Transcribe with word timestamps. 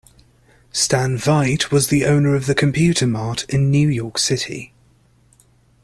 Stan 0.71 1.15
Veit 1.15 1.69
was 1.71 1.89
the 1.89 2.07
owner 2.07 2.33
of 2.33 2.47
The 2.47 2.55
Computer 2.55 3.05
Mart 3.05 3.43
in 3.53 3.69
New 3.69 3.87
York 3.87 4.17
City. 4.17 4.73